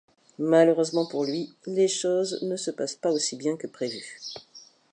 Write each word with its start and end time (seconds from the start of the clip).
Malheureusement 0.39 1.05
pour 1.05 1.25
lui, 1.25 1.53
les 1.67 1.87
choses 1.87 2.39
ne 2.41 2.55
se 2.55 2.71
passent 2.71 2.95
pas 2.95 3.11
aussi 3.11 3.35
bien 3.35 3.55
que 3.55 3.67
prévu... 3.67 4.17